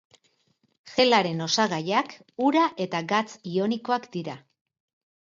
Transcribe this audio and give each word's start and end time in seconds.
Gelaren 0.93 1.43
osagaiak 1.45 2.15
ura 2.45 2.63
eta 2.85 3.01
gatz 3.11 3.27
ionikoak 3.57 4.09
dira. 4.17 4.35